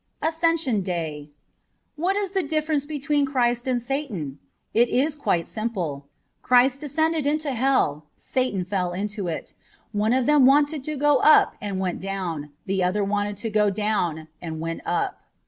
^ 0.01 0.03
417 0.21 0.33
ASCENSION 0.33 0.83
DAY 0.83 1.29
WHAT 1.95 2.15
is 2.15 2.31
the 2.31 2.41
difference 2.41 2.87
between 2.87 3.23
Christ 3.27 3.67
and 3.67 3.79
Satan? 3.79 4.39
It 4.73 4.89
is 4.89 5.13
quite 5.13 5.47
simple. 5.47 6.07
Christ 6.41 6.81
descended 6.81 7.27
into 7.27 7.51
hell; 7.51 8.07
Satan 8.15 8.65
fell 8.65 8.93
into 8.93 9.27
it. 9.27 9.53
One 9.91 10.13
of 10.13 10.25
them 10.25 10.47
wanted 10.47 10.83
to 10.85 10.95
go 10.97 11.17
up 11.17 11.53
and 11.61 11.79
went 11.79 11.99
down; 12.01 12.49
the 12.65 12.83
other 12.83 13.03
wanted 13.03 13.37
to 13.45 13.51
go 13.51 13.69
down 13.69 14.27
and 14.41 14.59
went 14.59 14.81
up. 14.87 15.21